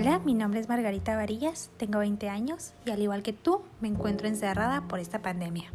Hola, 0.00 0.20
mi 0.20 0.32
nombre 0.32 0.60
es 0.60 0.68
Margarita 0.68 1.16
Varillas, 1.16 1.70
tengo 1.76 1.98
20 1.98 2.28
años 2.28 2.70
y 2.86 2.92
al 2.92 3.02
igual 3.02 3.24
que 3.24 3.32
tú 3.32 3.62
me 3.80 3.88
encuentro 3.88 4.28
encerrada 4.28 4.86
por 4.86 5.00
esta 5.00 5.22
pandemia. 5.22 5.72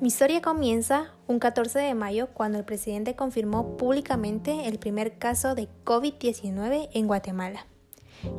Mi 0.00 0.06
historia 0.06 0.40
comienza 0.40 1.12
un 1.26 1.40
14 1.40 1.80
de 1.80 1.94
mayo 1.94 2.28
cuando 2.28 2.56
el 2.56 2.64
presidente 2.64 3.16
confirmó 3.16 3.76
públicamente 3.76 4.68
el 4.68 4.78
primer 4.78 5.18
caso 5.18 5.56
de 5.56 5.66
COVID-19 5.84 6.90
en 6.92 7.06
Guatemala 7.08 7.66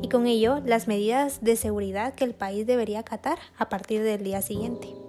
y 0.00 0.08
con 0.08 0.26
ello 0.26 0.62
las 0.64 0.88
medidas 0.88 1.42
de 1.42 1.56
seguridad 1.56 2.14
que 2.14 2.24
el 2.24 2.32
país 2.32 2.66
debería 2.66 3.00
acatar 3.00 3.38
a 3.58 3.68
partir 3.68 4.02
del 4.02 4.24
día 4.24 4.40
siguiente. 4.40 4.99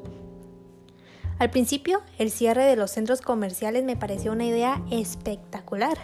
Al 1.41 1.49
principio, 1.49 2.03
el 2.19 2.29
cierre 2.29 2.65
de 2.65 2.75
los 2.75 2.91
centros 2.91 3.21
comerciales 3.21 3.83
me 3.83 3.97
pareció 3.97 4.31
una 4.31 4.45
idea 4.45 4.79
espectacular, 4.91 5.97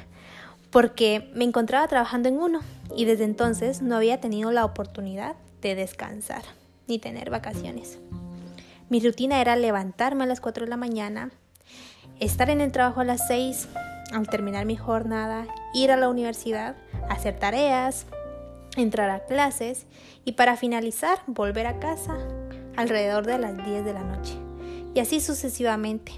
porque 0.71 1.29
me 1.35 1.43
encontraba 1.43 1.87
trabajando 1.87 2.27
en 2.27 2.39
uno 2.39 2.61
y 2.95 3.05
desde 3.05 3.25
entonces 3.25 3.83
no 3.83 3.95
había 3.95 4.19
tenido 4.19 4.51
la 4.51 4.65
oportunidad 4.65 5.35
de 5.61 5.75
descansar 5.75 6.41
ni 6.87 6.97
tener 6.97 7.29
vacaciones. 7.29 7.99
Mi 8.89 8.99
rutina 8.99 9.39
era 9.39 9.55
levantarme 9.55 10.23
a 10.23 10.27
las 10.27 10.41
4 10.41 10.65
de 10.65 10.71
la 10.71 10.75
mañana, 10.75 11.29
estar 12.19 12.49
en 12.49 12.59
el 12.59 12.71
trabajo 12.71 13.01
a 13.01 13.05
las 13.05 13.27
6, 13.27 13.67
al 14.13 14.27
terminar 14.27 14.65
mi 14.65 14.75
jornada, 14.75 15.45
ir 15.71 15.91
a 15.91 15.97
la 15.97 16.09
universidad, 16.09 16.75
hacer 17.11 17.37
tareas, 17.37 18.07
entrar 18.75 19.11
a 19.11 19.25
clases 19.27 19.85
y 20.25 20.31
para 20.31 20.57
finalizar 20.57 21.19
volver 21.27 21.67
a 21.67 21.77
casa 21.77 22.17
alrededor 22.75 23.27
de 23.27 23.37
las 23.37 23.55
10 23.55 23.85
de 23.85 23.93
la 23.93 24.01
noche. 24.01 24.46
Y 24.97 24.99
así 24.99 25.19
sucesivamente. 25.19 26.13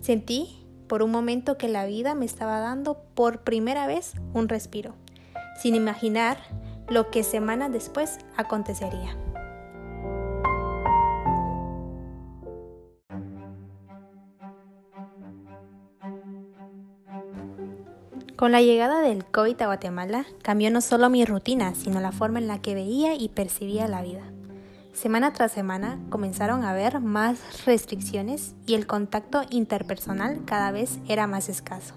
Sentí 0.00 0.64
por 0.86 1.02
un 1.02 1.10
momento 1.10 1.58
que 1.58 1.66
la 1.66 1.86
vida 1.86 2.14
me 2.14 2.24
estaba 2.24 2.60
dando 2.60 3.02
por 3.16 3.40
primera 3.40 3.88
vez 3.88 4.12
un 4.32 4.48
respiro, 4.48 4.94
sin 5.60 5.74
imaginar 5.74 6.38
lo 6.88 7.10
que 7.10 7.24
semanas 7.24 7.72
después 7.72 8.18
acontecería. 8.36 9.16
Con 18.36 18.52
la 18.52 18.62
llegada 18.62 19.00
del 19.00 19.24
COVID 19.24 19.60
a 19.62 19.66
Guatemala, 19.66 20.26
cambió 20.42 20.70
no 20.70 20.80
solo 20.80 21.10
mi 21.10 21.24
rutina, 21.24 21.74
sino 21.74 21.98
la 21.98 22.12
forma 22.12 22.38
en 22.38 22.46
la 22.46 22.62
que 22.62 22.76
veía 22.76 23.16
y 23.16 23.30
percibía 23.30 23.88
la 23.88 24.02
vida. 24.02 24.35
Semana 24.96 25.34
tras 25.34 25.52
semana 25.52 25.98
comenzaron 26.08 26.64
a 26.64 26.70
haber 26.70 27.00
más 27.00 27.66
restricciones 27.66 28.54
y 28.64 28.72
el 28.72 28.86
contacto 28.86 29.42
interpersonal 29.50 30.46
cada 30.46 30.70
vez 30.70 31.00
era 31.06 31.26
más 31.26 31.50
escaso. 31.50 31.94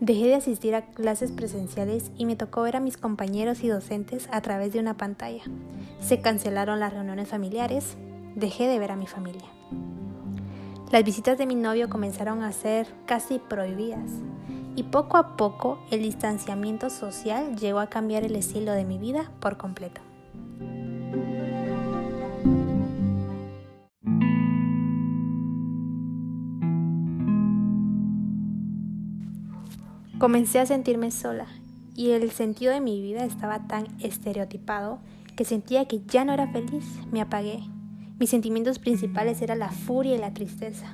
Dejé 0.00 0.26
de 0.26 0.34
asistir 0.34 0.74
a 0.74 0.86
clases 0.86 1.30
presenciales 1.30 2.10
y 2.18 2.26
me 2.26 2.34
tocó 2.34 2.62
ver 2.62 2.74
a 2.74 2.80
mis 2.80 2.96
compañeros 2.96 3.62
y 3.62 3.68
docentes 3.68 4.28
a 4.32 4.40
través 4.40 4.72
de 4.72 4.80
una 4.80 4.96
pantalla. 4.96 5.44
Se 6.00 6.20
cancelaron 6.20 6.80
las 6.80 6.92
reuniones 6.92 7.28
familiares, 7.28 7.96
dejé 8.34 8.66
de 8.66 8.80
ver 8.80 8.90
a 8.90 8.96
mi 8.96 9.06
familia. 9.06 9.46
Las 10.90 11.04
visitas 11.04 11.38
de 11.38 11.46
mi 11.46 11.54
novio 11.54 11.88
comenzaron 11.88 12.42
a 12.42 12.50
ser 12.50 12.88
casi 13.06 13.38
prohibidas 13.38 14.10
y 14.74 14.82
poco 14.82 15.18
a 15.18 15.36
poco 15.36 15.78
el 15.92 16.02
distanciamiento 16.02 16.90
social 16.90 17.54
llegó 17.54 17.78
a 17.78 17.86
cambiar 17.86 18.24
el 18.24 18.34
estilo 18.34 18.72
de 18.72 18.84
mi 18.84 18.98
vida 18.98 19.30
por 19.38 19.56
completo. 19.56 20.05
Comencé 30.18 30.60
a 30.60 30.64
sentirme 30.64 31.10
sola 31.10 31.44
y 31.94 32.12
el 32.12 32.30
sentido 32.30 32.72
de 32.72 32.80
mi 32.80 33.02
vida 33.02 33.22
estaba 33.22 33.66
tan 33.66 33.86
estereotipado 34.00 34.98
que 35.36 35.44
sentía 35.44 35.84
que 35.84 36.00
ya 36.06 36.24
no 36.24 36.32
era 36.32 36.50
feliz, 36.50 36.86
me 37.12 37.20
apagué. 37.20 37.60
Mis 38.18 38.30
sentimientos 38.30 38.78
principales 38.78 39.42
eran 39.42 39.58
la 39.58 39.70
furia 39.70 40.14
y 40.14 40.18
la 40.18 40.32
tristeza. 40.32 40.86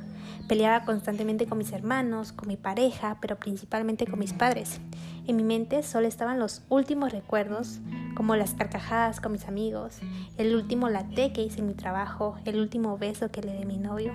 Peleaba 0.49 0.85
constantemente 0.85 1.47
con 1.47 1.59
mis 1.59 1.71
hermanos, 1.71 2.33
con 2.33 2.49
mi 2.49 2.57
pareja, 2.57 3.19
pero 3.21 3.39
principalmente 3.39 4.09
con 4.09 4.19
mis 4.19 4.33
padres. 4.33 4.81
En 5.29 5.37
mi 5.37 5.45
mente 5.45 5.85
solo 5.85 6.09
estaban 6.09 6.41
los 6.41 6.65
últimos 6.69 7.13
recuerdos, 7.13 7.79
como 8.17 8.35
las 8.35 8.55
carcajadas 8.55 9.21
con 9.21 9.31
mis 9.31 9.47
amigos, 9.47 10.01
el 10.37 10.57
último 10.57 10.89
latte 10.89 11.33
que 11.33 11.45
hice 11.45 11.61
en 11.61 11.69
mi 11.69 11.75
trabajo, 11.75 12.35
el 12.45 12.59
último 12.59 12.99
beso 12.99 13.31
que 13.31 13.43
le 13.43 13.57
di 13.57 13.63
a 13.63 13.67
mi 13.67 13.79
novio, 13.79 14.13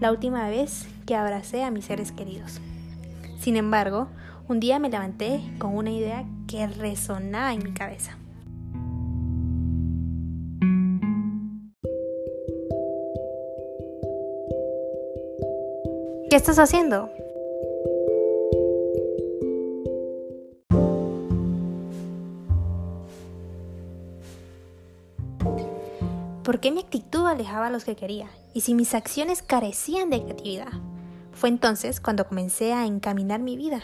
la 0.00 0.10
última 0.10 0.48
vez 0.48 0.88
que 1.06 1.14
abracé 1.14 1.62
a 1.62 1.70
mis 1.70 1.84
seres 1.84 2.10
queridos. 2.10 2.60
Sin 3.40 3.56
embargo, 3.56 4.08
un 4.48 4.60
día 4.60 4.78
me 4.78 4.90
levanté 4.90 5.40
con 5.58 5.74
una 5.74 5.90
idea 5.90 6.26
que 6.46 6.66
resonaba 6.66 7.54
en 7.54 7.64
mi 7.64 7.72
cabeza. 7.72 8.18
¿Qué 16.28 16.36
estás 16.36 16.58
haciendo? 16.58 17.08
¿Por 26.44 26.60
qué 26.60 26.70
mi 26.72 26.80
actitud 26.80 27.26
alejaba 27.26 27.68
a 27.68 27.70
los 27.70 27.86
que 27.86 27.96
quería? 27.96 28.28
Y 28.52 28.60
si 28.60 28.74
mis 28.74 28.92
acciones 28.94 29.40
carecían 29.40 30.10
de 30.10 30.22
creatividad. 30.22 30.89
Fue 31.40 31.48
entonces 31.48 32.00
cuando 32.00 32.28
comencé 32.28 32.74
a 32.74 32.84
encaminar 32.84 33.40
mi 33.40 33.56
vida. 33.56 33.80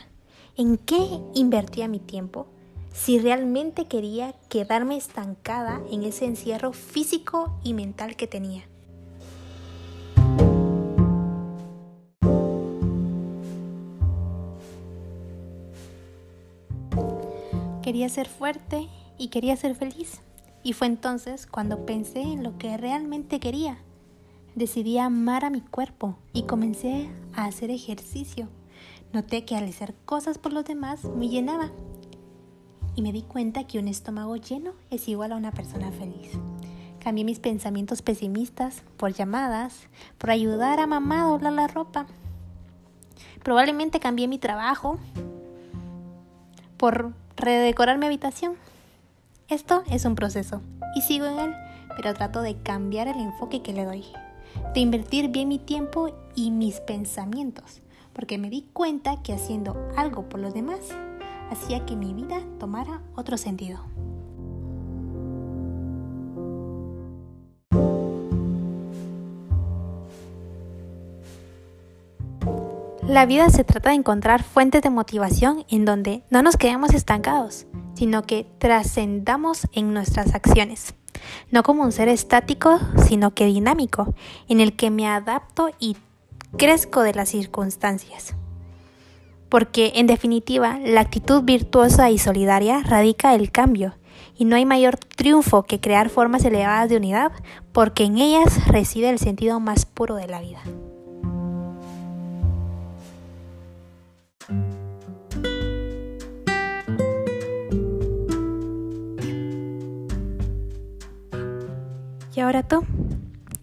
¿En 0.58 0.76
qué 0.76 0.98
invertía 1.32 1.88
mi 1.88 2.00
tiempo? 2.00 2.48
Si 2.92 3.18
realmente 3.18 3.86
quería 3.86 4.34
quedarme 4.50 4.98
estancada 4.98 5.80
en 5.90 6.02
ese 6.02 6.26
encierro 6.26 6.74
físico 6.74 7.58
y 7.64 7.72
mental 7.72 8.14
que 8.14 8.26
tenía. 8.26 8.64
Quería 17.82 18.10
ser 18.10 18.28
fuerte 18.28 18.86
y 19.16 19.28
quería 19.28 19.56
ser 19.56 19.74
feliz. 19.76 20.20
Y 20.62 20.74
fue 20.74 20.88
entonces 20.88 21.46
cuando 21.46 21.86
pensé 21.86 22.20
en 22.20 22.42
lo 22.42 22.58
que 22.58 22.76
realmente 22.76 23.40
quería. 23.40 23.78
Decidí 24.56 24.96
amar 24.96 25.44
a 25.44 25.50
mi 25.50 25.60
cuerpo 25.60 26.16
y 26.32 26.44
comencé 26.44 27.10
a 27.34 27.44
hacer 27.44 27.70
ejercicio. 27.70 28.48
Noté 29.12 29.44
que 29.44 29.54
al 29.54 29.68
hacer 29.68 29.94
cosas 30.06 30.38
por 30.38 30.54
los 30.54 30.64
demás 30.64 31.04
me 31.04 31.28
llenaba. 31.28 31.72
Y 32.94 33.02
me 33.02 33.12
di 33.12 33.20
cuenta 33.20 33.66
que 33.66 33.78
un 33.78 33.86
estómago 33.86 34.34
lleno 34.36 34.72
es 34.88 35.08
igual 35.08 35.32
a 35.32 35.36
una 35.36 35.52
persona 35.52 35.92
feliz. 35.92 36.30
Cambié 37.00 37.22
mis 37.22 37.38
pensamientos 37.38 38.00
pesimistas 38.00 38.82
por 38.96 39.12
llamadas, 39.12 39.88
por 40.16 40.30
ayudar 40.30 40.80
a 40.80 40.86
mamá 40.86 41.20
a 41.20 41.26
doblar 41.26 41.52
la 41.52 41.66
ropa. 41.66 42.06
Probablemente 43.44 44.00
cambié 44.00 44.26
mi 44.26 44.38
trabajo 44.38 44.98
por 46.78 47.12
redecorar 47.36 47.98
mi 47.98 48.06
habitación. 48.06 48.54
Esto 49.48 49.82
es 49.90 50.06
un 50.06 50.14
proceso 50.14 50.62
y 50.94 51.02
sigo 51.02 51.26
en 51.26 51.40
él, 51.40 51.54
pero 51.94 52.14
trato 52.14 52.40
de 52.40 52.56
cambiar 52.62 53.06
el 53.06 53.20
enfoque 53.20 53.60
que 53.60 53.74
le 53.74 53.84
doy, 53.84 54.02
de 54.74 54.80
invertir 54.80 55.28
bien 55.28 55.48
mi 55.48 55.58
tiempo 55.58 56.10
y 56.34 56.50
mis 56.50 56.80
pensamientos, 56.80 57.82
porque 58.12 58.38
me 58.38 58.50
di 58.50 58.62
cuenta 58.72 59.22
que 59.22 59.32
haciendo 59.32 59.76
algo 59.96 60.28
por 60.28 60.40
los 60.40 60.54
demás 60.54 60.80
hacía 61.50 61.84
que 61.86 61.96
mi 61.96 62.12
vida 62.12 62.40
tomara 62.58 63.02
otro 63.14 63.36
sentido. 63.36 63.80
La 73.08 73.24
vida 73.24 73.48
se 73.50 73.62
trata 73.62 73.90
de 73.90 73.96
encontrar 73.96 74.42
fuentes 74.42 74.82
de 74.82 74.90
motivación 74.90 75.64
en 75.68 75.84
donde 75.84 76.24
no 76.28 76.42
nos 76.42 76.56
quedemos 76.56 76.92
estancados, 76.92 77.66
sino 77.94 78.24
que 78.24 78.48
trascendamos 78.58 79.68
en 79.72 79.94
nuestras 79.94 80.34
acciones. 80.34 80.94
No 81.50 81.62
como 81.62 81.82
un 81.82 81.92
ser 81.92 82.08
estático, 82.08 82.78
sino 83.06 83.32
que 83.34 83.46
dinámico, 83.46 84.14
en 84.48 84.60
el 84.60 84.74
que 84.74 84.90
me 84.90 85.08
adapto 85.08 85.70
y 85.78 85.96
crezco 86.56 87.02
de 87.02 87.14
las 87.14 87.28
circunstancias. 87.28 88.34
Porque, 89.48 89.92
en 89.96 90.06
definitiva, 90.06 90.78
la 90.84 91.00
actitud 91.00 91.42
virtuosa 91.42 92.10
y 92.10 92.18
solidaria 92.18 92.82
radica 92.82 93.34
el 93.34 93.50
cambio, 93.50 93.94
y 94.36 94.44
no 94.44 94.56
hay 94.56 94.64
mayor 94.64 94.96
triunfo 94.96 95.62
que 95.62 95.80
crear 95.80 96.08
formas 96.08 96.44
elevadas 96.44 96.88
de 96.88 96.96
unidad, 96.96 97.32
porque 97.72 98.04
en 98.04 98.18
ellas 98.18 98.66
reside 98.66 99.10
el 99.10 99.18
sentido 99.18 99.60
más 99.60 99.86
puro 99.86 100.16
de 100.16 100.26
la 100.26 100.40
vida. 100.40 100.60
¿Y 112.36 112.40
ahora 112.40 112.62
tú? 112.62 112.84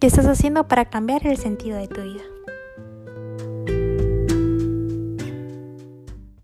¿Qué 0.00 0.08
estás 0.08 0.26
haciendo 0.26 0.66
para 0.66 0.86
cambiar 0.86 1.24
el 1.28 1.36
sentido 1.36 1.78
de 1.78 1.86
tu 1.86 2.02
vida? 2.02 2.22